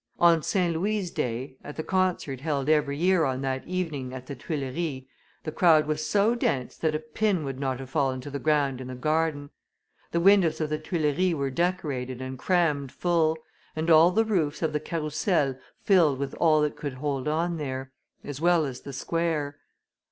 [0.19, 0.73] On St.
[0.73, 5.03] Louis' day, at the concert held every year on that evening at the Tuileries,
[5.43, 8.81] the crowd was so dense that a pin would not have fallen to the ground
[8.81, 9.51] in the garden.
[10.11, 13.37] The windows of the Tuileries were decorated and crammed full,
[13.75, 17.91] and all the roofs of the Carrousel filled with all that could hold on there,
[18.23, 19.57] as well as the square.